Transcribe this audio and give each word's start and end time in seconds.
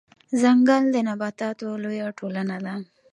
ځنګل 0.41 0.83
د 0.91 0.95
نباتاتو 1.07 1.67
لويه 1.83 2.07
ټولنه 2.19 2.57
ده 2.65 2.75